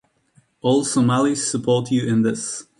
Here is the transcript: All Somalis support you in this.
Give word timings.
All 0.61 0.83
Somalis 0.83 1.47
support 1.51 1.91
you 1.91 2.07
in 2.07 2.23
this. 2.23 2.65